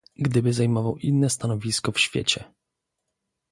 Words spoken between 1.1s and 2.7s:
stanowisko w świecie“."